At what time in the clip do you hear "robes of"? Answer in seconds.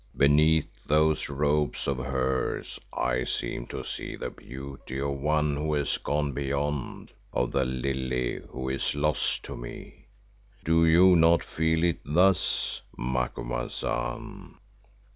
1.29-1.99